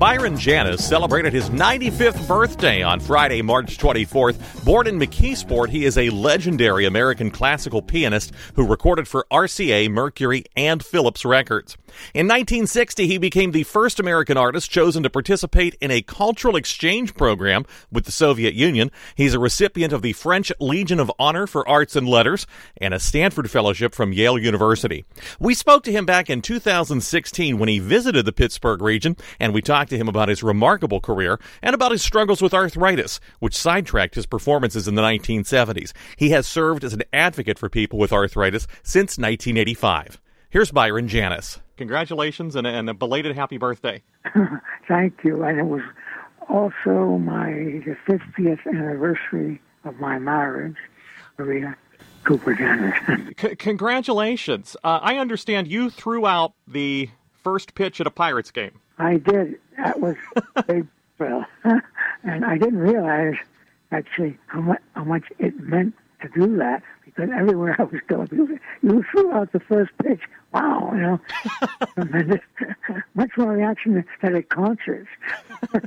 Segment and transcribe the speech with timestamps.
[0.00, 4.64] Byron Janis celebrated his 95th birthday on Friday, March 24th.
[4.64, 10.44] Born in McKeesport, he is a legendary American classical pianist who recorded for RCA, Mercury,
[10.56, 11.76] and Philips Records.
[12.14, 17.14] In 1960, he became the first American artist chosen to participate in a cultural exchange
[17.14, 18.90] program with the Soviet Union.
[19.14, 22.46] He's a recipient of the French Legion of Honor for Arts and Letters
[22.76, 25.04] and a Stanford Fellowship from Yale University.
[25.38, 29.62] We spoke to him back in 2016 when he visited the Pittsburgh region, and we
[29.62, 34.14] talked to him about his remarkable career and about his struggles with arthritis, which sidetracked
[34.14, 35.92] his performances in the 1970s.
[36.16, 40.20] He has served as an advocate for people with arthritis since 1985.
[40.50, 41.60] Here's Byron Janis.
[41.80, 44.02] Congratulations and, and a belated happy birthday.
[44.86, 45.42] Thank you.
[45.42, 45.80] And it was
[46.46, 50.76] also my the 50th anniversary of my marriage,
[51.38, 51.74] Maria
[52.24, 52.54] Cooper.
[53.40, 54.76] C- congratulations.
[54.84, 57.08] Uh, I understand you threw out the
[57.42, 58.78] first pitch at a Pirates game.
[58.98, 59.58] I did.
[59.78, 60.16] That was
[60.56, 60.86] a big
[62.22, 63.36] and I didn't realize
[63.90, 68.28] actually how much, how much it meant to do that because everywhere I was going,
[68.32, 70.20] you, you threw out the first pitch.
[70.52, 71.20] Wow, you know.
[73.14, 75.08] Much more reaction than at concerts.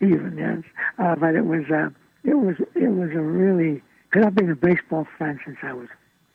[0.00, 0.62] Even yes,
[0.98, 1.88] uh, but it was uh,
[2.24, 5.88] it was it was a really because I've been a baseball fan since I was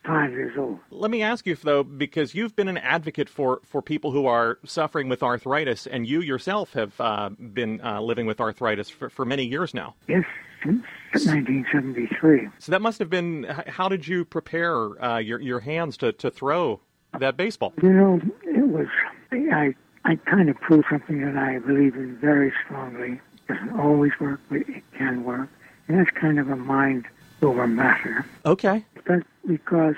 [0.06, 0.80] five years old.
[0.90, 4.60] Let me ask you though, because you've been an advocate for for people who are
[4.66, 9.26] suffering with arthritis, and you yourself have uh, been uh, living with arthritis for, for
[9.26, 9.96] many years now.
[10.08, 10.26] Yes,
[10.64, 12.50] since 1973.
[12.60, 13.44] So that must have been.
[13.44, 16.80] How did you prepare uh, your your hands to, to throw
[17.18, 17.74] that baseball?
[17.82, 18.88] You know, it was
[19.32, 19.76] I
[20.06, 23.22] I kind of proved something that I believe in very strongly.
[23.50, 25.50] It doesn't always work, but it can work,
[25.88, 27.06] and that's kind of a mind
[27.42, 28.26] over matter.
[28.46, 28.86] Okay.
[29.06, 29.96] But because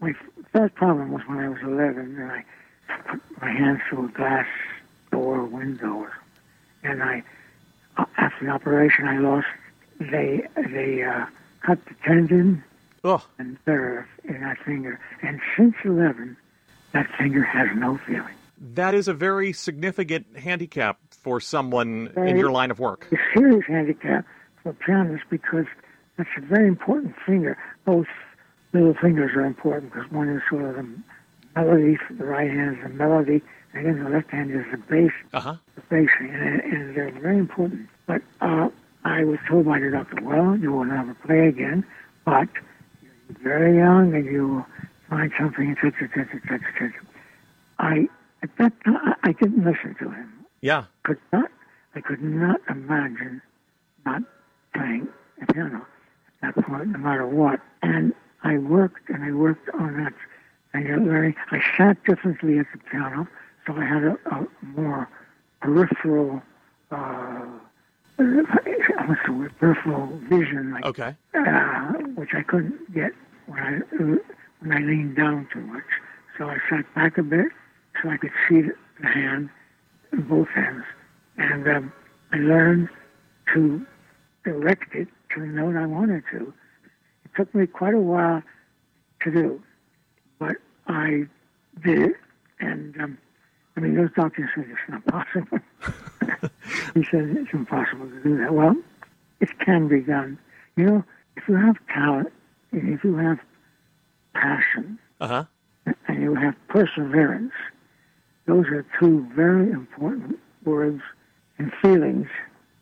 [0.00, 0.14] my
[0.52, 2.44] first problem was when I was 11, and I
[3.08, 4.46] put my hands through a glass
[5.10, 6.08] door window,
[6.82, 7.22] and I
[8.16, 9.46] after the operation I lost
[9.98, 11.26] they they uh,
[11.64, 12.62] cut the tendon
[13.04, 13.24] oh.
[13.38, 16.36] and nerve in that finger, and since 11,
[16.92, 18.34] that finger has no feeling.
[18.74, 23.06] That is a very significant handicap for someone very, in your line of work.
[23.12, 24.24] A serious handicap
[24.62, 25.66] for pianists because
[26.16, 27.56] that's a very important finger.
[27.84, 28.08] Both
[28.72, 30.88] little fingers are important because one is sort of the
[31.54, 33.42] melody, the right hand is the melody,
[33.74, 35.54] and then the left hand is the bass, uh-huh.
[35.74, 37.88] the bassing, and, and they're very important.
[38.06, 38.68] But uh,
[39.04, 41.84] I was told by the doctor, well, you will never play again,
[42.24, 42.48] but
[43.02, 44.66] you're very young and you will
[45.08, 46.92] find something, etc., etc., etc., etc.
[47.78, 48.08] I,
[48.42, 50.44] at that time, I didn't listen to him.
[50.60, 50.84] Yeah.
[51.04, 51.50] Could not,
[51.94, 53.40] I could not imagine
[54.04, 54.22] not
[54.74, 55.08] playing
[55.40, 55.86] the piano
[56.42, 57.60] at that point, no matter what.
[57.82, 60.12] And I worked and I worked on that
[60.74, 61.34] and you learning.
[61.50, 63.26] I sat differently at the piano,
[63.66, 65.08] so I had a, a more
[65.60, 66.42] peripheral
[66.90, 67.44] uh,
[69.08, 73.12] what's the word, peripheral vision, like, okay, uh, which I couldn't get
[73.46, 73.78] when I
[74.60, 75.84] when I leaned down too much.
[76.36, 77.46] So I sat back a bit
[78.02, 78.62] so I could see
[79.00, 79.48] the hand,
[80.12, 80.84] both hands,
[81.38, 81.92] and um,
[82.32, 82.88] I learned
[83.54, 83.84] to
[84.44, 86.52] direct it to the note I wanted to.
[87.24, 88.42] It took me quite a while
[89.22, 89.62] to do,
[90.38, 91.24] but I
[91.82, 92.16] did it,
[92.60, 93.18] and um,
[93.76, 95.58] I mean, those doctors said it's not possible.
[96.94, 98.52] he said it's impossible to do that.
[98.52, 98.76] Well,
[99.40, 100.38] it can be done.
[100.76, 101.04] You know,
[101.36, 102.32] if you have talent,
[102.72, 103.38] if you have
[104.34, 105.44] passion, uh-huh.
[106.06, 107.52] and you have perseverance,
[108.46, 111.02] those are two very important words
[111.58, 112.28] and feelings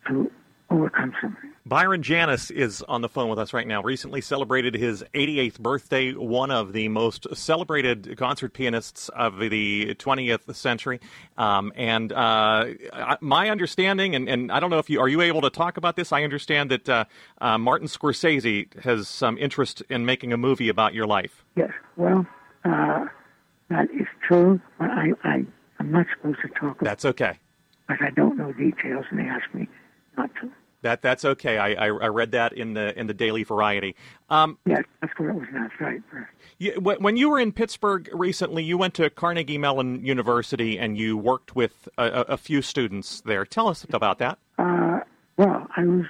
[0.08, 0.30] to
[0.70, 1.52] overcome something.
[1.66, 3.82] Byron Janis is on the phone with us right now.
[3.82, 10.54] Recently celebrated his 88th birthday, one of the most celebrated concert pianists of the 20th
[10.54, 11.00] century.
[11.36, 12.66] Um, and uh,
[13.20, 15.96] my understanding, and, and, I don't know if you are you able to talk about
[15.96, 16.12] this.
[16.12, 17.04] I understand that uh,
[17.40, 21.44] uh, Martin Scorsese has some interest in making a movie about your life.
[21.56, 22.24] Yes, well,
[22.64, 23.06] uh,
[23.70, 25.44] that is true, but I, I
[25.80, 26.78] I'm not supposed to talk.
[26.78, 27.40] That's okay.
[27.88, 29.68] But I don't know details, and they ask me
[30.16, 30.30] not
[30.82, 31.58] That that's okay.
[31.58, 33.96] I, I, I read that in the in the Daily Variety.
[34.31, 35.46] Um, yes, that's where it was.
[35.52, 36.00] That's right.
[36.58, 41.17] You, when you were in Pittsburgh recently, you went to Carnegie Mellon University and you
[41.17, 43.44] worked with a, a few students there.
[43.44, 44.38] Tell us about that.
[44.58, 45.00] Uh,
[45.37, 46.06] well, I was.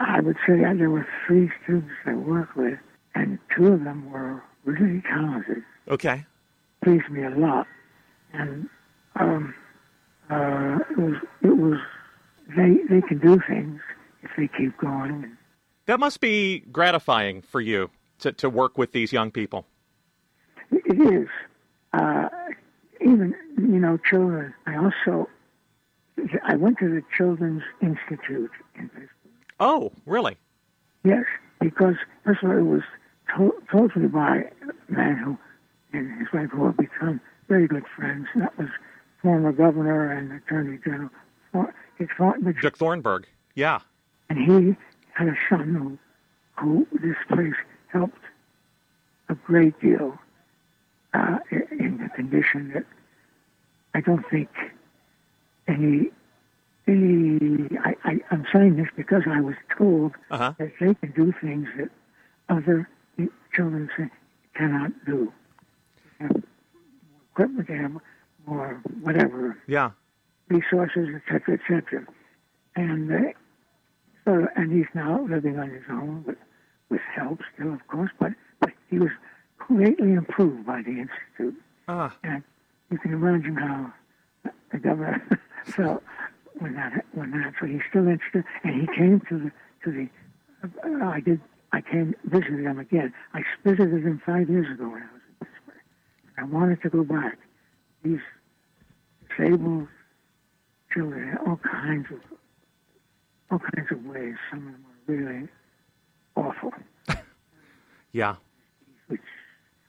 [0.00, 2.78] I would say there were three students I worked with,
[3.14, 5.62] and two of them were really talented.
[5.88, 6.24] Okay.
[6.82, 7.66] Pleased me a lot,
[8.32, 8.66] and
[9.16, 9.54] um,
[10.30, 11.78] uh, it was it was
[12.56, 13.80] they they can do things
[14.22, 15.36] if they keep going.
[15.86, 19.66] That must be gratifying for you to to work with these young people.
[20.70, 21.28] It is.
[21.92, 22.28] Uh,
[23.00, 24.54] even you know children.
[24.66, 25.28] I also
[26.44, 29.08] I went to the Children's Institute in Pittsburgh.
[29.58, 30.36] Oh, really?
[31.04, 31.24] Yes,
[31.60, 31.94] because
[32.24, 32.82] first of all, it was
[33.34, 35.38] told, told to me by a man who
[35.92, 38.26] and his wife who have become very good friends.
[38.36, 38.68] That was
[39.22, 41.10] former governor and attorney general
[42.62, 43.26] Dick Thornburgh.
[43.54, 43.80] Yeah.
[44.28, 44.76] And he
[45.12, 45.98] had a son who,
[46.62, 47.54] who this place
[47.92, 48.18] helped
[49.28, 50.18] a great deal
[51.14, 52.84] uh, in the condition that
[53.94, 54.48] I don't think
[55.66, 56.10] any
[56.86, 57.68] any.
[57.84, 60.54] I, I, am saying this because I was told uh-huh.
[60.58, 61.90] that they can do things that
[62.48, 62.88] other
[63.52, 63.90] children
[64.54, 65.32] cannot do.
[66.18, 66.42] They have more
[67.32, 67.96] equipment, they have
[68.46, 69.58] more whatever.
[69.66, 69.90] Yeah
[70.50, 72.06] resources, etc., etc.
[72.76, 73.16] And uh,
[74.24, 76.38] so, and he's now living on his own with,
[76.90, 79.10] with help still, of course, but, but he was
[79.58, 81.60] greatly improved by the Institute.
[81.88, 82.14] Ah.
[82.22, 82.42] And
[82.90, 83.92] you can imagine how
[84.72, 85.22] the governor
[85.64, 86.02] felt
[86.58, 87.54] when that when that.
[87.60, 89.52] So he's still interested, and he came to the
[89.84, 90.08] to the.
[90.62, 91.40] Uh, I did.
[91.72, 93.12] I came visited him again.
[93.32, 95.82] I visited him five years ago when I was in Pittsburgh.
[96.38, 97.38] I wanted to go back.
[98.02, 98.20] These
[99.28, 99.88] disabled
[100.92, 102.18] children in all kinds of
[103.50, 104.34] all kinds of ways.
[104.50, 105.48] Some of them are really
[106.36, 106.72] awful.
[108.12, 108.36] yeah.
[109.08, 109.20] Which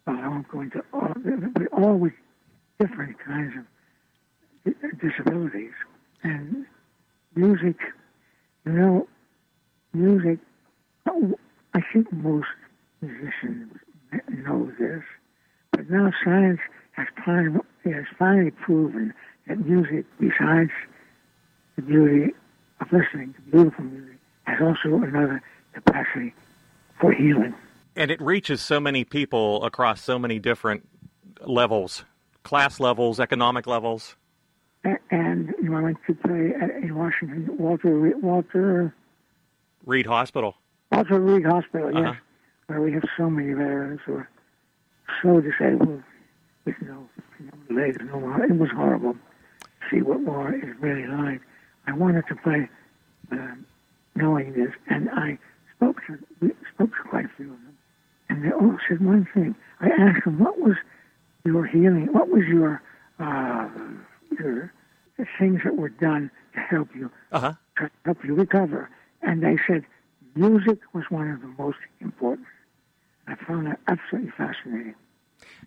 [0.07, 1.13] well, I won't go into all,
[1.53, 2.13] but all with
[2.79, 5.73] different kinds of disabilities.
[6.23, 6.65] And
[7.35, 7.77] music,
[8.65, 9.07] you know,
[9.93, 10.39] music.
[11.73, 12.47] I think most
[13.01, 13.73] musicians
[14.29, 15.03] know this,
[15.71, 16.59] but now science
[16.93, 19.13] has finally, has finally proven
[19.47, 20.71] that music, besides
[21.81, 22.33] the beauty
[22.79, 25.41] of listening to beautiful music, has also another
[25.73, 26.33] capacity
[26.99, 27.53] for healing.
[27.95, 30.87] And it reaches so many people across so many different
[31.45, 32.05] levels,
[32.43, 34.15] class levels, economic levels.
[35.11, 38.95] And, you know, I went to play at, in Washington, Walter Walter
[39.85, 40.55] Reed Hospital.
[40.91, 42.13] Walter Reed Hospital, yes, uh-huh.
[42.67, 44.29] where we have so many veterans who are
[45.21, 46.01] so disabled
[46.65, 47.07] with no,
[47.39, 48.43] no legs, no.
[48.43, 49.15] It was horrible
[49.91, 51.41] see what war is really like.
[51.87, 52.69] I wanted to play
[53.31, 53.55] uh,
[54.15, 55.37] knowing this, and I
[55.75, 56.17] spoke to
[56.73, 57.77] spoke to quite a few of them,
[58.29, 59.55] and they all said one thing.
[59.79, 60.75] I asked them, "What was
[61.43, 62.07] your healing?
[62.11, 62.81] What was your
[63.19, 63.69] uh,
[64.39, 64.73] your
[65.17, 67.53] the things that were done to help you uh-huh.
[67.77, 68.89] to help you recover?"
[69.21, 69.85] And they said,
[70.35, 72.47] "Music was one of the most important."
[73.27, 74.95] I found that absolutely fascinating.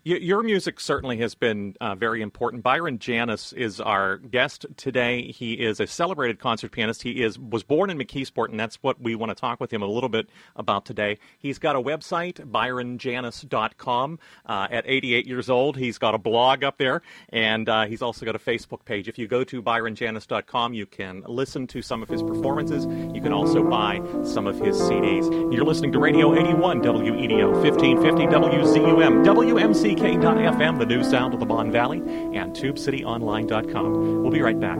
[0.07, 2.61] Your music certainly has been uh, very important.
[2.61, 5.31] Byron Janis is our guest today.
[5.31, 7.01] He is a celebrated concert pianist.
[7.01, 9.81] He is was born in McKeesport, and that's what we want to talk with him
[9.81, 11.17] a little bit about today.
[11.39, 14.19] He's got a website, byronjanis.com.
[14.45, 18.27] Uh, at 88 years old, he's got a blog up there, and uh, he's also
[18.27, 19.07] got a Facebook page.
[19.07, 22.85] If you go to byronjanis.com, you can listen to some of his performances.
[22.85, 25.51] You can also buy some of his CDs.
[25.51, 29.64] You're listening to Radio 81 WEDO 1550 WZUM WMC.
[29.73, 34.21] CK.FM, the new sound of the Mon Valley, and TubeCityOnline.com.
[34.21, 34.79] We'll be right back.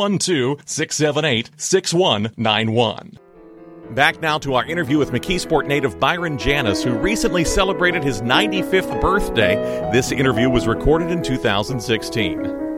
[0.00, 3.18] 412 678 6191.
[3.90, 8.98] Back now to our interview with McKeesport native Byron Janis, who recently celebrated his 95th
[9.02, 9.56] birthday.
[9.92, 12.69] This interview was recorded in 2016.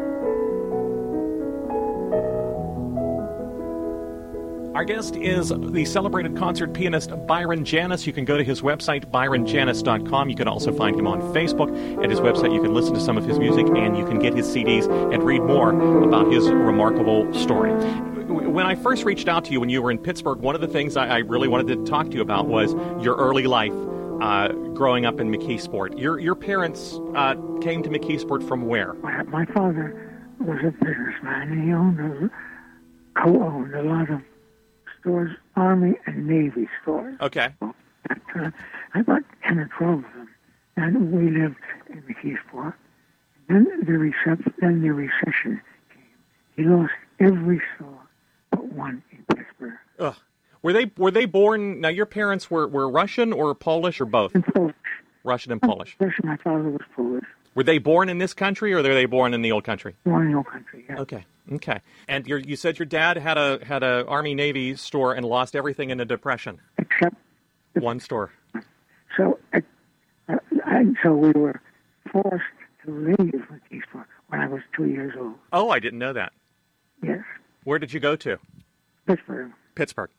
[4.75, 8.07] Our guest is the celebrated concert pianist Byron Janis.
[8.07, 10.31] You can go to his website, byronjanis.com.
[10.31, 12.03] You can also find him on Facebook.
[12.03, 14.35] At his website, you can listen to some of his music and you can get
[14.35, 15.71] his CDs and read more
[16.03, 17.73] about his remarkable story
[18.53, 20.69] when I first reached out to you when you were in Pittsburgh, one of the
[20.69, 23.73] things I, I really wanted to talk to you about was your early life
[24.21, 25.99] uh, growing up in McKeesport.
[25.99, 28.95] Your your parents uh, came to McKeesport from where?
[28.95, 31.65] My, father was a businessman.
[31.65, 32.31] He owned a,
[33.21, 34.21] co-owned a lot of
[35.03, 37.17] stores, Army and Navy stores.
[37.21, 37.49] Okay.
[37.61, 37.75] Time,
[38.35, 38.51] uh,
[38.95, 40.29] I bought ten or twelve of them,
[40.77, 41.57] and we lived
[41.91, 42.75] in the McKeesport.
[43.49, 46.03] Then the recep- then the recession came.
[46.57, 47.99] He lost every store
[48.51, 49.79] but one in Pittsburgh.
[49.99, 50.17] Ugh.
[50.63, 51.81] Were they were they born?
[51.81, 54.35] Now your parents were, were Russian or Polish or both?
[54.35, 54.77] In Polish.
[55.25, 55.97] Russian and Polish.
[55.99, 56.27] Russian.
[56.27, 57.25] My father was Polish.
[57.55, 59.95] Were they born in this country or were they born in the old country?
[60.05, 60.85] Born in the old country.
[60.89, 61.01] Yeah.
[61.01, 61.25] Okay.
[61.53, 61.81] Okay.
[62.09, 65.57] And you you said your dad had a had a Army Navy store and lost
[65.57, 66.61] everything in a depression.
[66.79, 67.17] Except
[67.75, 68.33] one store.
[69.17, 69.61] So, uh,
[70.65, 71.61] I, so we were
[72.11, 72.45] forced
[72.85, 73.19] to leave
[73.51, 75.35] McKeesport when I was two years old.
[75.53, 76.33] Oh, I didn't know that.
[77.03, 77.21] Yes.
[77.65, 78.39] Where did you go to?
[79.07, 79.53] Pittsburgh.
[79.75, 80.11] Pittsburgh.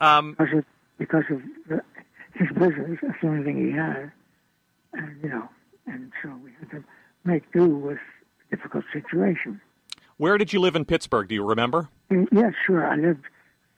[0.00, 0.64] Um, because of,
[0.98, 1.82] because of the,
[2.34, 4.10] his business, that's the only thing he had.
[4.94, 5.48] And, you know,
[5.90, 6.84] and so we had to
[7.24, 7.98] make do with
[8.50, 9.60] a difficult situation.
[10.16, 11.28] Where did you live in Pittsburgh?
[11.28, 11.88] Do you remember?
[12.10, 12.86] Yes, yeah, sure.
[12.86, 13.24] I lived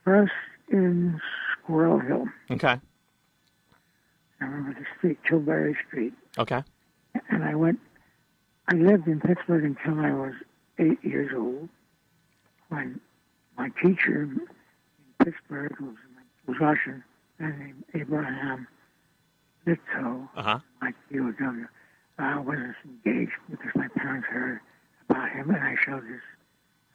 [0.04, 0.32] first
[0.70, 1.20] in
[1.52, 2.26] Squirrel Hill.
[2.50, 2.80] Okay.
[4.40, 6.12] I remember the street, Tilbury Street.
[6.38, 6.62] Okay.
[7.30, 7.78] And I went,
[8.68, 10.34] I lived in Pittsburgh until I was
[10.78, 11.68] eight years old
[12.68, 13.00] when
[13.56, 14.40] my teacher in
[15.22, 15.94] Pittsburgh was,
[16.46, 17.04] was Russian,
[17.38, 18.66] and named Abraham
[19.66, 20.58] Litow, uh-huh.
[20.80, 21.66] my POW.
[22.18, 24.60] I was engaged because my parents heard
[25.08, 26.20] about him, and I showed this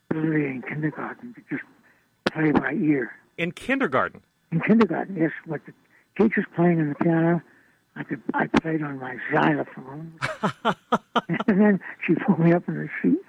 [0.10, 1.64] ability in kindergarten to just
[2.32, 3.12] play by ear.
[3.38, 4.22] In kindergarten?
[4.52, 5.32] In kindergarten, yes.
[5.46, 5.74] What the
[6.18, 7.42] teacher's playing on the piano,
[7.96, 10.14] I could I played on my xylophone,
[11.28, 13.20] and then she pulled me up in the seat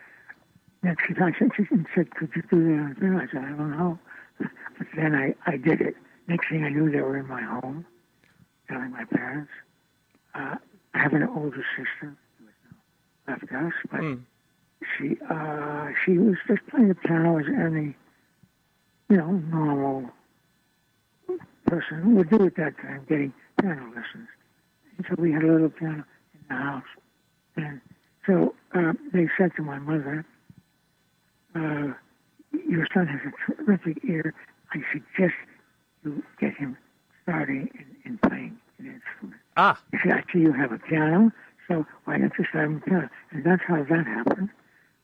[0.82, 3.16] Next she, I said, she said, could you do that on film?
[3.16, 3.98] I said, I don't know.
[4.38, 5.96] But then I, I did it.
[6.28, 7.84] Next thing I knew, they were in my home,
[8.68, 9.50] telling my parents.
[10.34, 10.56] Uh,
[10.98, 14.20] I have an older sister who left us, but mm.
[14.96, 17.94] she uh, she was just playing the piano as any,
[19.08, 20.10] you know, normal
[21.66, 24.28] person would do at that time, getting piano lessons.
[24.96, 26.82] And so we had a little piano in the house.
[27.56, 27.80] And
[28.26, 30.26] so uh, they said to my mother,
[31.54, 31.92] uh,
[32.68, 34.34] your son has a terrific ear.
[34.72, 35.34] I suggest
[36.04, 36.76] you get him
[37.22, 39.40] starting in, in playing an instrument.
[39.58, 39.76] Ah.
[39.90, 41.32] He said, I see you have a piano,
[41.66, 43.10] so why don't you start him piano?
[43.32, 44.50] And that's how that happened.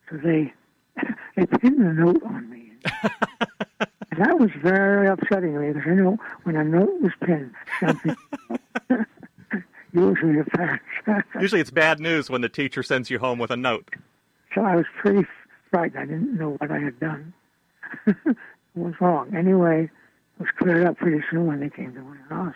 [0.08, 0.54] So they
[1.36, 2.70] they pinned a note on me.
[3.02, 7.52] and that was very upsetting to me because I know when a note was pinned,
[7.80, 8.14] something
[9.92, 10.84] usually a fact.
[11.40, 13.90] usually it's bad news when the teacher sends you home with a note.
[14.54, 15.26] So I was pretty
[15.68, 16.00] frightened.
[16.00, 17.34] I didn't know what I had done.
[18.06, 18.36] it
[18.76, 19.34] was wrong.
[19.34, 19.90] Anyway,
[20.38, 22.54] it was cleared up pretty soon when they came to my house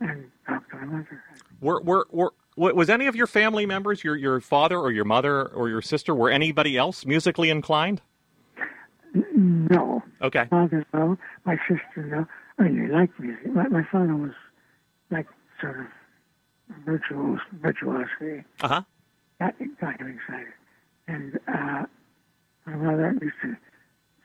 [0.00, 1.22] and talked to my mother.
[1.60, 5.46] Were, were, were, was any of your family members, your, your father or your mother
[5.48, 8.00] or your sister, were anybody else musically inclined?
[9.34, 10.02] No.
[10.22, 10.46] Okay.
[10.50, 11.16] Father, no.
[11.44, 12.26] My sister, no.
[12.58, 13.52] I mean, they liked music.
[13.54, 14.32] My, my father was
[15.10, 15.26] like
[15.60, 15.86] sort of
[16.86, 18.44] virtuos, virtuosity.
[18.60, 18.82] Uh huh.
[19.38, 20.52] That got him excited.
[21.08, 21.86] And uh,
[22.66, 23.56] my mother used to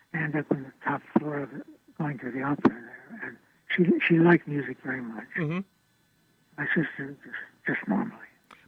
[0.10, 1.66] stand up on the top floor of it,
[1.98, 3.05] going to the opera there,
[3.76, 5.28] she she liked music very much.
[5.38, 5.60] Mm-hmm.
[6.58, 8.18] My sister just just normally.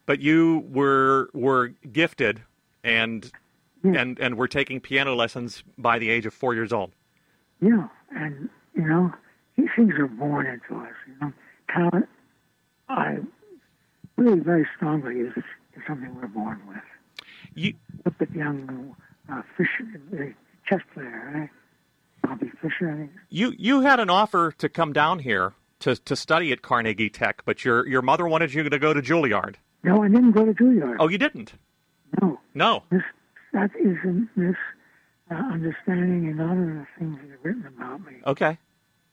[0.05, 2.41] But you were were gifted
[2.83, 3.31] and
[3.83, 6.91] and and were taking piano lessons by the age of four years old.
[7.61, 9.11] Yeah, and you know
[9.57, 10.93] these things are born into us.
[11.07, 11.33] You know,
[11.69, 12.09] talent.
[12.89, 13.17] I
[14.15, 16.77] really very strongly is, is something we're born with.
[17.53, 17.73] You
[18.05, 18.95] look at young
[19.31, 20.33] uh, Fischer, the
[20.67, 21.49] chess player, right?
[22.29, 23.11] I think.
[23.29, 27.43] You you had an offer to come down here to, to study at Carnegie Tech,
[27.45, 29.55] but your your mother wanted you to go to Juilliard.
[29.83, 30.97] No, I didn't go to Juilliard.
[30.99, 31.53] Oh, you didn't?
[32.21, 32.39] No.
[32.53, 32.83] No.
[32.89, 33.03] This
[33.53, 34.53] that is a
[35.29, 38.13] uh, understanding in all of the things that are written about me.
[38.25, 38.57] Okay.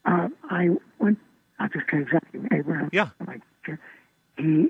[0.04, 0.68] Uh, I
[0.98, 1.18] went.
[1.58, 2.40] I'll just tell you exactly.
[2.52, 2.90] Abraham.
[2.92, 3.10] Yeah.
[3.26, 3.80] My teacher.
[4.36, 4.68] He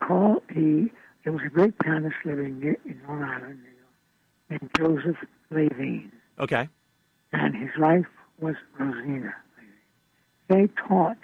[0.00, 0.42] called.
[0.52, 0.90] He
[1.24, 3.60] there was a great pianist living in Long Island,
[4.48, 5.16] named Josef
[5.52, 6.10] Lhévinne.
[6.38, 6.68] Okay.
[7.32, 8.06] And his wife
[8.40, 9.34] was Rosina.
[10.48, 11.18] they taught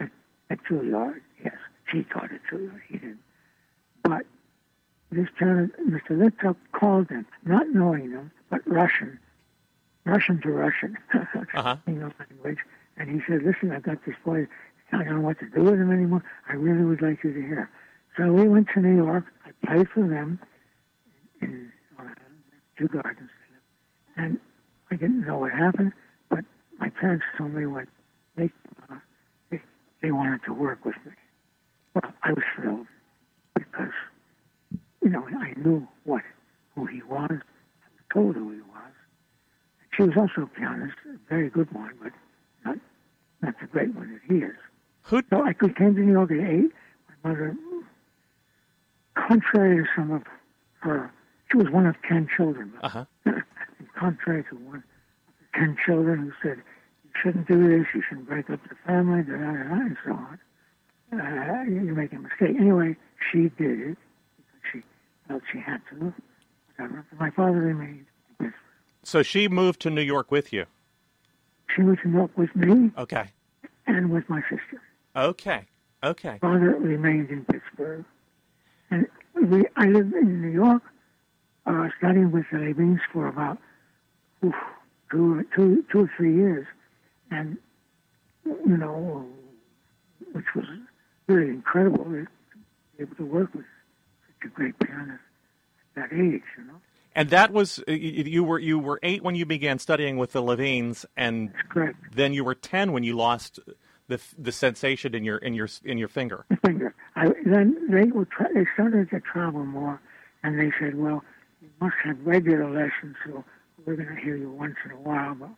[0.00, 0.10] at,
[0.50, 1.20] at Juilliard.
[1.42, 1.54] Yes,
[1.90, 2.80] she taught at Juilliard.
[2.88, 3.20] He didn't.
[4.02, 4.26] But
[5.10, 6.10] this gentleman, Mr.
[6.10, 9.18] Litvak, called them, not knowing them, but Russian,
[10.04, 11.76] Russian to Russian, Uh-huh.
[11.86, 12.58] English language.
[12.96, 14.46] And he said, "Listen, I've got this boy.
[14.92, 16.24] I don't know what to do with him anymore.
[16.48, 17.70] I really would like you to hear."
[18.16, 19.24] So we went to New York.
[19.46, 20.40] I played for them
[21.40, 22.16] in Island,
[22.76, 23.30] two gardens,
[24.16, 24.38] and
[24.90, 25.92] I didn't know what happened,
[26.30, 26.44] but
[26.78, 27.86] my parents told me what
[28.36, 28.50] they
[28.90, 28.96] uh,
[29.50, 29.60] they,
[30.02, 31.12] they wanted to work with me.
[31.94, 32.86] Well, I was thrilled
[33.54, 33.92] because
[35.02, 36.22] you know I knew what
[36.74, 37.30] who he was.
[37.30, 38.92] I told who he was.
[39.96, 42.12] She was also a pianist, a very good one, but
[42.64, 42.78] not
[43.42, 44.56] not the great one that he is.
[45.02, 45.22] Who?
[45.30, 46.72] So I could came to New York at eight.
[47.24, 47.56] My mother,
[49.14, 50.22] contrary to some of
[50.80, 51.10] her,
[51.50, 52.72] she was one of ten children.
[52.82, 53.04] Uh huh.
[53.24, 53.42] and
[53.98, 56.58] contrary to one of the ten children who said,
[57.04, 60.12] you shouldn't do this, you shouldn't break up the family, da, da, da, and so
[60.12, 60.38] on.
[61.12, 62.56] Uh, you're making a mistake.
[62.60, 62.94] Anyway,
[63.32, 63.98] she did it
[64.36, 64.82] because she
[65.26, 66.12] felt she had to.
[66.76, 67.04] Whatever.
[67.10, 68.04] But my father remained.
[68.40, 68.54] in Pittsburgh.
[69.04, 70.66] So she moved to New York with you.
[71.74, 73.28] She was in York with me Okay.
[73.86, 74.80] and with my sister.
[75.16, 75.64] Okay.
[76.04, 76.38] Okay.
[76.42, 78.04] My father remained in Pittsburgh.
[78.90, 80.82] And we, I lived in New York,
[81.66, 83.58] uh, studying with the Lhévinnes for about
[84.44, 84.54] oof,
[85.10, 86.66] two, two, two or three years.
[87.30, 87.58] And,
[88.44, 89.26] you know,
[90.32, 90.64] which was
[91.26, 92.26] really incredible to
[92.96, 93.64] be able to work with
[94.26, 95.20] such a great pianist
[95.96, 96.80] at that age, you know.
[97.14, 100.32] And that was uh, y- you were you were eight when you began studying with
[100.32, 101.52] the Lhévinnes, and
[102.14, 103.58] then you were ten when you lost
[104.06, 106.44] the the sensation in your in your in your finger.
[106.64, 106.94] finger.
[107.16, 110.00] I, then they were tra- they started to travel more,
[110.44, 111.24] and they said, "Well,
[111.60, 113.44] you must have regular lessons, so
[113.84, 115.50] we're going to hear you once in a while." But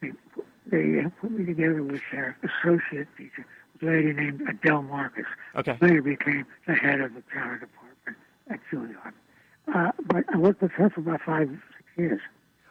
[0.00, 3.46] they put- they put me together with their associate teacher,
[3.80, 5.24] a lady named Adele Marcus.
[5.56, 5.78] Okay.
[5.80, 8.16] Later became the head of the piano department
[8.50, 9.12] at Juilliard.
[9.74, 12.20] Uh, but I worked with her for about five, six years.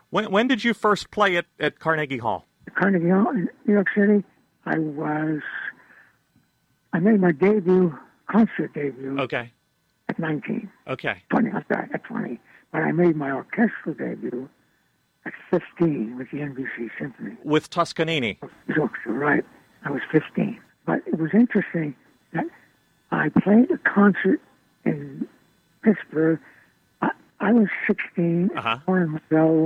[0.09, 2.45] When when did you first play at, at Carnegie Hall?
[2.67, 4.23] At Carnegie Hall in New York City,
[4.65, 5.41] I was.
[6.93, 7.95] I made my debut,
[8.27, 9.51] concert debut, Okay.
[10.09, 10.69] at 19.
[10.87, 11.21] Okay.
[11.29, 12.39] 20, I'm sorry, at 20.
[12.71, 14.49] But I made my orchestral debut
[15.27, 15.33] at
[15.77, 17.35] 15 with the NBC Symphony.
[17.43, 18.39] With Toscanini.
[19.05, 19.43] Right.
[19.85, 20.59] I was 15.
[20.85, 21.95] But it was interesting
[22.33, 22.45] that
[23.11, 24.41] I played a concert
[24.85, 25.27] in
[25.83, 26.39] Pittsburgh.
[27.01, 28.51] I, I was 16.
[28.55, 28.77] Uh-huh.
[28.87, 29.19] Lorin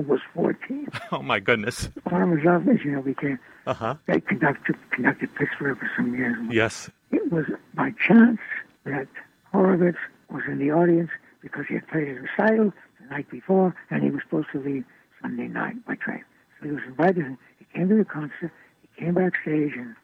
[0.07, 0.87] was 14.
[1.11, 1.89] Oh my goodness.
[2.11, 2.37] Lorin
[2.69, 3.95] as you know, became Uh huh.
[4.07, 6.37] they conducted conducted Pittsburgh for some years.
[6.49, 6.89] Yes.
[7.11, 7.45] It was
[7.75, 8.39] by chance
[8.85, 9.07] that
[9.51, 9.97] Horowitz
[10.29, 14.09] was in the audience because he had played his recital the night before and he
[14.09, 14.85] was supposed to leave
[15.21, 16.23] Sunday night by train.
[16.59, 17.37] So he was invited.
[17.59, 18.51] He came to the concert.
[18.81, 19.95] He came backstage and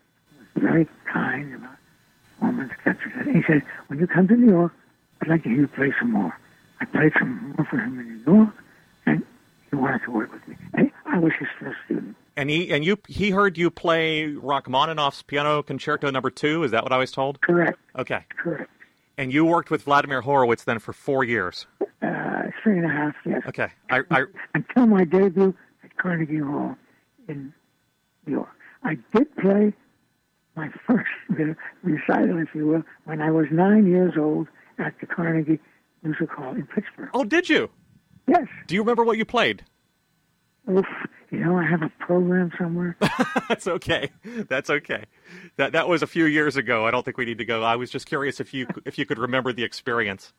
[0.56, 1.76] was very kind about
[2.40, 3.12] performance, etc.
[3.26, 4.74] And he said, when you come to New York,
[5.22, 6.38] I'd like to hear you play some more.
[6.80, 8.54] I played some more for him in New York
[9.08, 9.24] and
[9.72, 10.56] he wanted to work with me.
[10.74, 12.16] And I was his first student.
[12.36, 16.64] And he and you he heard you play Rachmaninoff's Piano Concerto Number Two.
[16.64, 17.42] Is that what I was told?
[17.42, 18.24] Correct, Okay.
[18.38, 18.70] correct.
[19.18, 21.66] And you worked with Vladimir Horowitz then for four years.
[22.02, 23.42] Uh, three and a half, yes.
[23.48, 23.70] Okay.
[23.90, 26.76] I, I until my debut at Carnegie Hall
[27.28, 27.54] in
[28.26, 28.50] New York.
[28.84, 29.74] I did play
[30.56, 31.10] my first
[31.84, 35.60] recital, if you will, when I was nine years old at the Carnegie
[36.04, 37.10] Music Hall in Pittsburgh.
[37.14, 37.70] oh, did you?
[38.28, 38.48] Yes.
[38.68, 39.64] Do you remember what you played?
[40.70, 40.86] Oof.
[41.32, 42.96] You know, I have a program somewhere.
[43.50, 44.12] That's okay.
[44.24, 45.04] That's okay.
[45.58, 46.86] That that was a few years ago.
[46.86, 47.64] I don't think we need to go.
[47.64, 50.32] I was just curious if you if you could remember the experience.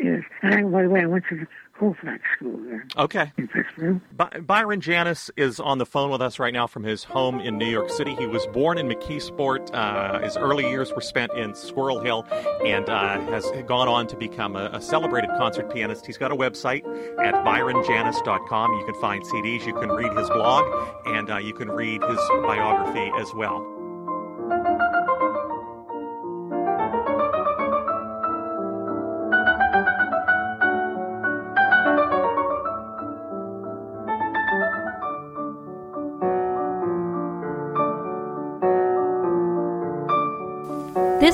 [0.00, 0.22] Yes.
[0.42, 1.46] And I, by the way, I went to
[1.78, 3.32] Colfax School there Okay.
[3.36, 4.00] in Pittsburgh.
[4.16, 7.58] By- Byron Janis is on the phone with us right now from his home in
[7.58, 8.14] New York City.
[8.14, 9.70] He was born in McKeesport.
[9.74, 12.24] Uh, his early years were spent in Squirrel Hill
[12.64, 16.06] and uh, has gone on to become a, a celebrated concert pianist.
[16.06, 16.82] He's got a website
[17.22, 18.72] at byronjanis.com.
[18.72, 20.64] You can find CDs, you can read his blog,
[21.06, 23.64] and uh, you can read his biography as well.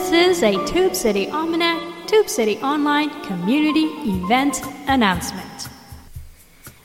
[0.03, 5.69] This is a Tube City Almanac, Tube City Online community event announcement.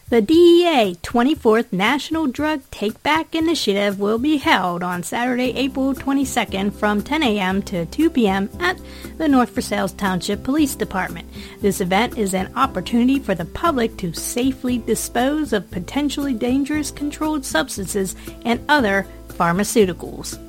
[0.10, 6.74] The DEA 24th National Drug Take Back Initiative will be held on Saturday, April 22nd
[6.74, 7.64] from 10 a.m.
[7.64, 8.52] to 2 p.m.
[8.60, 8.80] at
[9.18, 11.28] the North Versailles Township Police Department.
[11.60, 17.44] This event is an opportunity for the public to safely dispose of potentially dangerous controlled
[17.44, 20.47] substances and other pharmaceuticals.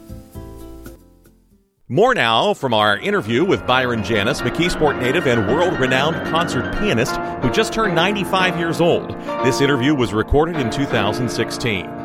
[1.91, 7.17] More now from our interview with Byron Janis, McKeesport native and world renowned concert pianist
[7.41, 9.19] who just turned 95 years old.
[9.43, 11.98] This interview was recorded in 2016.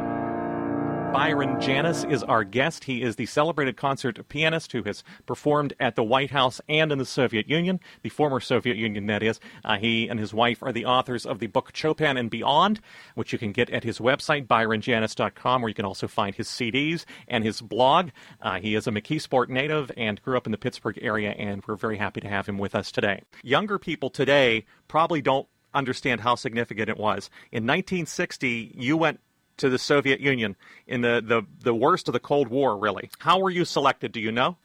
[1.14, 2.86] Byron Janis is our guest.
[2.86, 6.98] He is the celebrated concert pianist who has performed at the White House and in
[6.98, 9.40] the Soviet Union, the former Soviet Union, that is.
[9.64, 12.80] Uh, he and his wife are the authors of the book Chopin and Beyond,
[13.14, 17.06] which you can get at his website, byronjanis.com, where you can also find his CDs
[17.28, 18.10] and his blog.
[18.42, 21.76] Uh, he is a McKeesport native and grew up in the Pittsburgh area, and we're
[21.76, 23.22] very happy to have him with us today.
[23.44, 27.30] Younger people today probably don't understand how significant it was.
[27.52, 29.20] In 1960, you went
[29.58, 30.56] to the Soviet Union
[30.88, 33.10] in the, the, the worst of the Cold War, really.
[33.20, 34.12] How were you selected?
[34.12, 34.58] Do you know?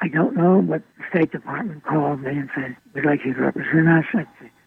[0.00, 3.40] I don't know, but the State Department called me and said, we'd like you to
[3.40, 4.04] represent us.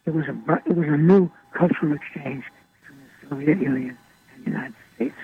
[0.04, 2.44] It was a, it was a new cultural exchange
[2.80, 3.98] between the Soviet Union
[4.34, 5.14] and the United States.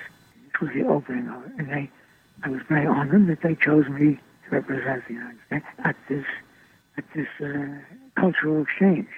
[0.44, 1.53] This was the opening of it.
[1.59, 1.90] And they,
[2.42, 6.24] I was very honored that they chose me to represent the United States at this,
[6.96, 7.79] at this uh,
[8.18, 9.09] cultural exchange.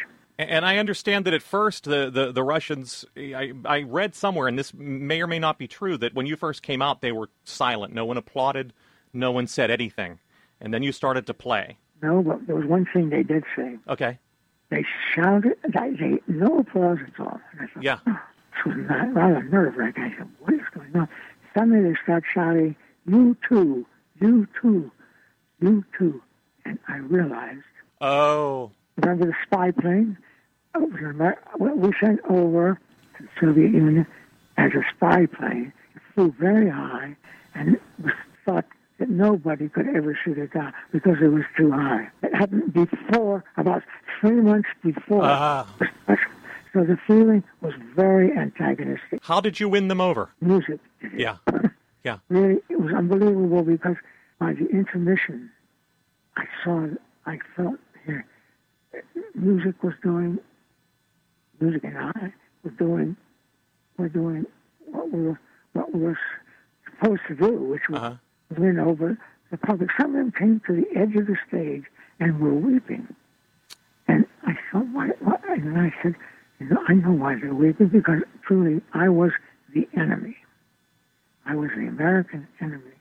[0.48, 4.58] And I understand that at first the, the, the, Russians, I, I read somewhere, and
[4.58, 7.28] this may or may not be true, that when you first came out, they were
[7.44, 7.92] silent.
[7.92, 8.72] No one applauded,
[9.12, 10.18] no one said anything.
[10.58, 11.76] And then you started to play.
[12.02, 13.76] No, but there was one thing they did say.
[13.86, 14.18] Okay.
[14.70, 14.82] They
[15.14, 17.38] shouted, they, no applause at all.
[17.58, 17.98] Thought, yeah.
[18.06, 18.18] Oh,
[18.64, 20.04] this was not, rather nerve wracking.
[20.04, 21.08] I said, what is going on?
[21.52, 23.84] Suddenly they start shouting, you too,
[24.22, 24.90] you too,
[25.60, 26.22] you too.
[26.64, 27.60] And I realized.
[28.00, 28.70] Oh.
[28.96, 30.16] Remember the spy plane?
[30.78, 32.80] We sent over
[33.16, 34.06] to the Soviet Union
[34.56, 35.72] as a spy plane.
[35.94, 37.16] It flew very high
[37.54, 38.12] and was
[38.44, 38.66] thought
[38.98, 42.08] that nobody could ever shoot it down because it was too high.
[42.22, 43.82] It happened before, about
[44.20, 45.24] three months before.
[45.24, 45.64] Uh-huh.
[46.72, 49.20] So the feeling was very antagonistic.
[49.22, 50.30] How did you win them over?
[50.40, 50.80] Music.
[51.14, 51.36] Yeah.
[52.02, 52.16] Yeah.
[52.30, 53.96] Really, it was unbelievable because
[54.38, 55.50] by the intermission,
[56.36, 56.86] I saw,
[57.26, 58.24] I felt here,
[59.34, 60.38] music was doing
[61.60, 63.16] music and I were doing
[63.96, 64.46] were doing
[64.86, 65.40] what we were
[65.72, 66.18] what we were
[66.84, 68.14] supposed to do, which was uh-huh.
[68.58, 69.18] win over
[69.50, 69.90] the public.
[69.98, 71.84] Some of them came to the edge of the stage
[72.18, 73.14] and were weeping.
[74.08, 75.36] And I thought, why, why?
[75.48, 76.14] And I said,
[76.58, 79.30] you know, I know why they're weeping because truly I was
[79.74, 80.36] the enemy.
[81.46, 82.94] I was the American enemy,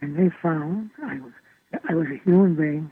[0.00, 1.32] and they found I was
[1.88, 2.90] I was a human being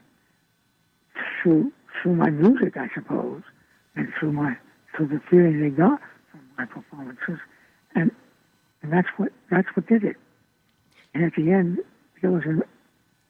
[1.43, 3.43] through through my music, I suppose,
[3.95, 4.57] and through my
[4.97, 7.39] to the feeling they got from my performances,
[7.95, 8.11] and
[8.83, 10.17] and that's what that's what did it.
[11.15, 11.79] And at the end,
[12.23, 12.63] there was an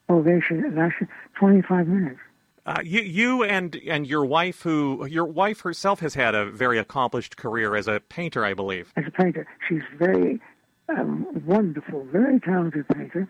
[0.09, 2.21] ovation that lasted 25 minutes.
[2.65, 6.79] Uh, you, you and and your wife, who your wife herself has had a very
[6.79, 8.93] accomplished career as a painter, I believe.
[8.97, 10.41] As a painter, she's very
[10.89, 13.29] um, wonderful, very talented painter,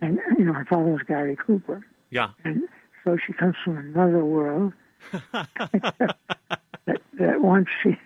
[0.00, 1.84] and you know her father was Gary Cooper.
[2.10, 2.30] Yeah.
[2.44, 2.62] And
[3.04, 4.72] so she comes from another world.
[6.88, 7.96] that, that once she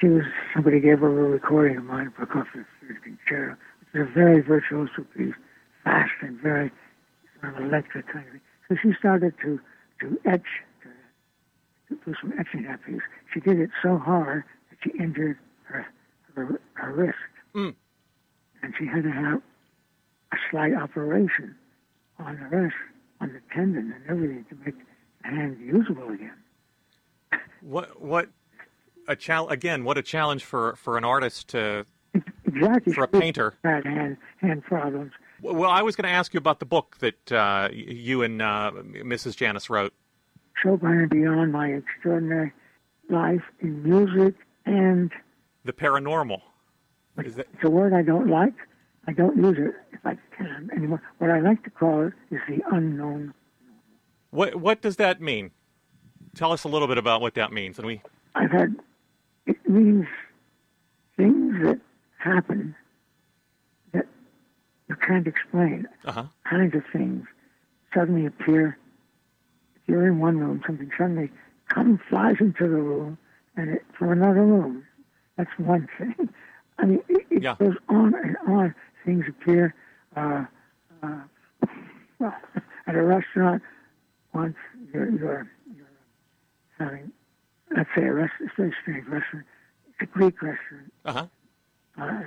[0.00, 4.08] she was somebody gave her a recording of mine for Prokofiev third concerto, which is
[4.08, 5.34] a very virtuoso piece,
[5.84, 6.70] fast and very
[7.40, 8.40] sort of electric kind of thing.
[8.68, 9.60] So she started to
[10.00, 10.42] to etch
[10.82, 13.02] to, to do some etching that piece.
[13.32, 15.86] She did it so hard that she injured her
[16.34, 17.16] her, her wrist,
[17.54, 17.74] mm.
[18.62, 19.40] and she had to have
[20.32, 21.54] a slight operation
[22.18, 22.74] on the wrist,
[23.20, 24.74] on the tendon and everything to make
[25.22, 26.34] the hand usable again.
[27.64, 28.28] What what
[29.08, 29.84] a challenge again?
[29.84, 31.86] What a challenge for for an artist to
[32.44, 33.54] exactly for a painter.
[33.64, 35.12] Hand hand problems.
[35.40, 38.72] Well, I was going to ask you about the book that uh, you and uh,
[38.74, 39.36] Mrs.
[39.36, 39.94] Janis wrote.
[40.62, 42.52] Chopin and Beyond: My Extraordinary
[43.08, 44.34] Life in Music
[44.66, 45.10] and
[45.64, 46.40] the Paranormal.
[47.24, 47.46] Is that...
[47.54, 48.54] It's a word I don't like.
[49.06, 51.02] I don't use it if I can anymore.
[51.18, 53.32] What I like to call it is the unknown.
[54.30, 55.50] What What does that mean?
[56.34, 57.78] Tell us a little bit about what that means.
[57.78, 58.00] And we.
[58.34, 58.74] I've had.
[59.46, 60.06] It means
[61.16, 61.80] things that
[62.18, 62.74] happen
[63.92, 64.06] that
[64.88, 65.86] you can't explain.
[66.04, 66.24] Uh-huh.
[66.48, 67.26] Kinds of things
[67.92, 68.78] suddenly appear.
[69.76, 71.30] If you're in one room, something suddenly
[71.68, 73.18] comes, flies into the room,
[73.56, 74.84] and it, from another room.
[75.36, 76.28] That's one thing.
[76.78, 77.56] I mean, it, it yeah.
[77.58, 78.74] goes on and on.
[79.04, 79.74] Things appear.
[80.16, 80.44] Uh,
[81.02, 81.20] uh,
[82.18, 82.34] well,
[82.86, 83.62] at a restaurant,
[84.32, 84.56] once
[84.92, 85.48] you're, you're
[86.78, 87.12] having,
[87.76, 89.46] let's say, a restaurant, it's a very strange restaurant.
[89.88, 90.92] It's a Greek restaurant.
[91.04, 91.26] Uh-huh.
[92.00, 92.22] Uh,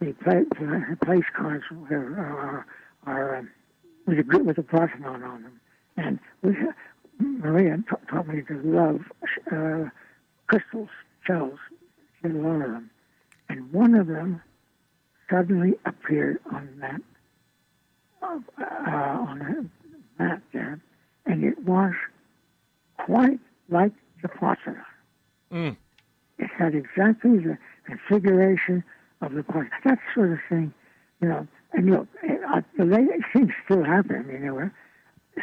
[0.00, 2.66] the place, the place cards are, are,
[3.06, 3.50] are um,
[4.06, 5.60] with a with a Parthenon on them,
[5.96, 6.56] and we,
[7.18, 9.00] Maria taught me to love
[9.52, 9.90] uh,
[10.46, 10.88] crystals,
[11.26, 11.58] shells.
[12.20, 12.90] She had a lot of them,
[13.48, 14.40] and one of them
[15.28, 17.02] suddenly appeared on that
[18.22, 20.80] uh, on a map there,
[21.26, 21.92] and it was
[22.98, 24.84] quite like the Parthenon.
[25.52, 25.76] Mm.
[26.38, 28.84] It had exactly the configuration
[29.20, 29.80] of the Parthenon.
[29.84, 30.72] That sort of thing,
[31.20, 31.46] you know.
[31.72, 34.16] And look, uh, the latest things still happen.
[34.16, 34.72] I mean, there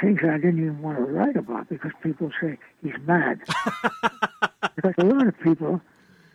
[0.02, 3.40] things that I didn't even want to write about because people say he's mad.
[4.76, 5.82] because a lot of people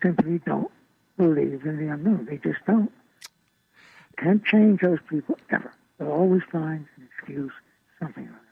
[0.03, 0.71] simply don't
[1.17, 2.27] believe in the unknown.
[2.29, 2.93] They just don't.
[4.17, 5.73] Can't change those people ever.
[5.99, 7.53] They'll always find an excuse,
[7.99, 8.50] something like that.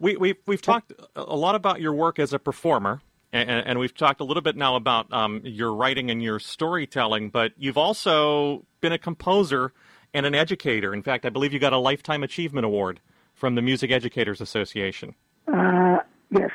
[0.00, 3.00] We, we've, we've talked a lot about your work as a performer,
[3.32, 7.30] and, and we've talked a little bit now about um, your writing and your storytelling,
[7.30, 9.72] but you've also been a composer
[10.14, 10.94] and an educator.
[10.94, 13.00] In fact, I believe you got a Lifetime Achievement Award
[13.34, 15.14] from the Music Educators Association.
[15.46, 15.98] Uh,
[16.30, 16.50] yes.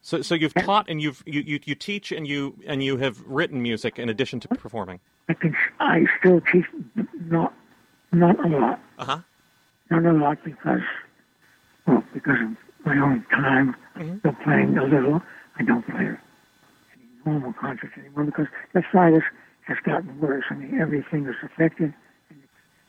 [0.00, 3.20] So, so you've taught and you've you, you, you teach and you and you have
[3.26, 5.00] written music in addition to performing.
[5.28, 6.64] I can I still teach
[7.26, 7.52] not
[8.12, 8.80] not a lot.
[8.98, 9.18] Uh huh.
[9.90, 10.80] Not a lot because
[11.88, 13.74] well because of my own time.
[13.96, 15.20] I'm still playing a little.
[15.58, 16.16] I don't play any
[17.26, 19.24] normal concerts anymore because the sinus
[19.66, 20.44] has gotten worse.
[20.50, 21.94] I mean everything is affected,
[22.30, 22.38] and,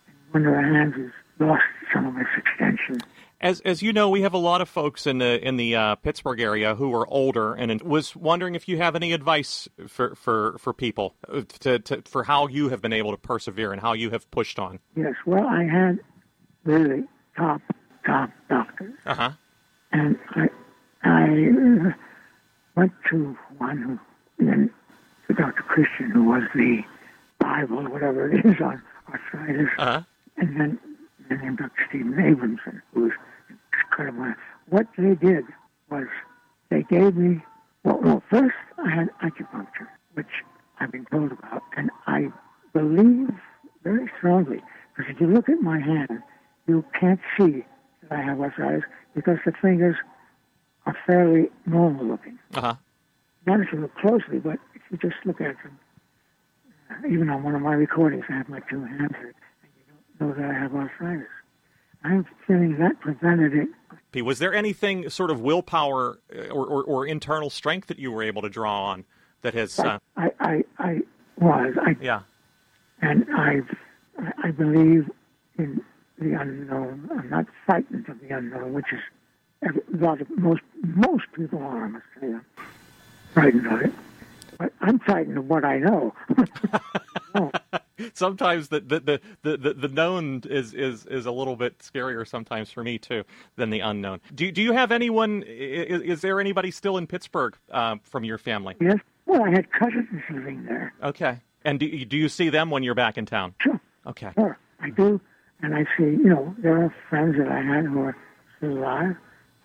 [0.08, 3.00] and one of the hands has lost some of its extension.
[3.42, 5.96] As as you know, we have a lot of folks in the in the uh,
[5.96, 10.58] Pittsburgh area who are older, and was wondering if you have any advice for for
[10.60, 13.94] for people uh, to, to for how you have been able to persevere and how
[13.94, 14.80] you have pushed on.
[14.96, 16.00] Yes, well, I had
[16.66, 17.06] really
[17.38, 17.62] top
[18.06, 19.32] top doctors, Uh huh.
[19.92, 20.50] and I
[21.04, 21.94] I uh,
[22.76, 23.78] went to one
[24.38, 24.70] who then
[25.28, 25.64] to Dr.
[25.64, 26.82] Christian, who was the
[27.40, 28.82] Bible whatever it is on
[29.12, 30.02] arthritis, Uh huh.
[30.38, 30.80] and then
[31.30, 31.86] and then Dr.
[31.90, 33.12] Stephen Abramson, who was
[33.84, 34.34] incredible.
[34.70, 35.46] What they did
[35.90, 36.08] was
[36.70, 37.42] they gave me
[37.84, 40.44] well, well first I had acupuncture, which
[40.80, 42.30] I've been told about, and I
[42.74, 43.30] believe
[43.84, 44.62] very strongly
[44.96, 46.22] because if you look at my hand,
[46.68, 47.64] you can't see
[48.12, 48.84] I have arthritis
[49.16, 49.96] because the fingers
[50.86, 52.40] are fairly normal looking.
[52.54, 52.76] Uh huh.
[53.46, 55.80] Not if you look closely, but if you just look at them,
[56.92, 59.84] uh, even on one of my recordings, I have my two hands here, and you
[60.20, 61.28] don't know that I have arthritis.
[62.04, 63.68] I'm feeling that prevented it.
[64.12, 68.12] P, Was there anything sort of willpower uh, or, or, or internal strength that you
[68.12, 69.06] were able to draw on
[69.42, 69.78] that has?
[69.80, 71.00] Uh, I, I, I
[71.38, 71.76] was.
[71.82, 72.22] I, yeah.
[73.02, 73.70] and I've,
[74.18, 75.10] I- I believe
[75.58, 75.82] in
[76.20, 77.10] the unknown.
[77.18, 79.00] I'm not frightened of the unknown, which is
[79.64, 81.86] a lot of most most people are.
[81.86, 82.46] I must say, I'm
[83.34, 83.94] frightened of it,
[84.58, 86.14] but I'm frightened of what I know.
[87.36, 87.52] no,
[88.14, 92.28] sometimes the the, the, the, the the known is, is is a little bit scarier
[92.28, 93.24] sometimes for me too
[93.56, 94.20] than the unknown.
[94.34, 95.44] Do do you have anyone?
[95.48, 98.76] Is, is there anybody still in Pittsburgh uh, from your family?
[98.80, 98.98] yes.
[99.26, 100.92] Well, I had cousins living there.
[101.04, 101.38] Okay.
[101.64, 103.54] And do you, do you see them when you're back in town?
[103.62, 104.32] Sure, Okay.
[104.34, 105.22] sure, I do,
[105.62, 106.04] and I see.
[106.04, 108.18] You know, there are friends that I had who are
[108.58, 109.16] still alive,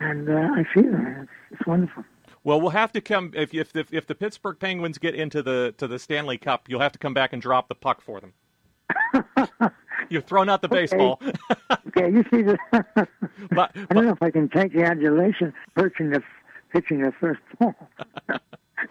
[0.00, 1.06] and uh, I see them.
[1.06, 2.04] And it's, it's wonderful.
[2.42, 5.74] Well, we'll have to come if if if, if the Pittsburgh Penguins get into the
[5.78, 8.32] to the Stanley Cup, you'll have to come back and drop the puck for them.
[10.10, 11.20] You've thrown out the baseball,
[11.96, 12.58] Okay, you see the.
[13.50, 16.22] but, I don't know if I can take the adulation pitching the
[16.72, 17.74] pitching the first ball.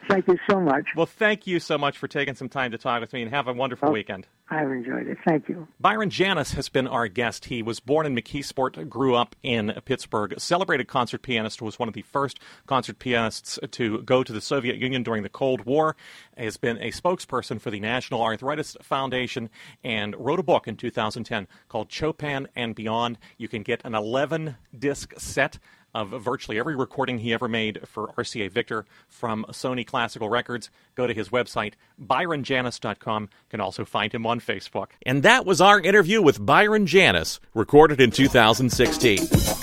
[0.10, 0.88] Thank you so much.
[0.96, 3.48] well, thank you so much for taking some time to talk with me, and have
[3.48, 4.28] a wonderful oh, weekend.
[4.50, 5.18] I've enjoyed it.
[5.26, 5.68] Thank you.
[5.80, 7.46] Byron Janis has been our guest.
[7.46, 10.36] He was born in McKeesport, grew up in Pittsburgh.
[10.38, 14.78] Celebrated concert pianist, was one of the first concert pianists to go to the Soviet
[14.78, 15.96] Union during the Cold War.
[16.38, 19.50] Has been a spokesperson for the National Arthritis Foundation
[19.84, 23.18] and wrote a book in 2010 called Chopin and Beyond.
[23.38, 25.60] You can get an 11 disc set
[25.94, 30.70] of virtually every recording he ever made for RCA Victor from Sony Classical Records.
[30.96, 33.24] Go to his website, byronjanis.com.
[33.24, 34.88] You can also find him on Facebook.
[35.06, 39.63] And that was our interview with Byron Janis, recorded in 2016.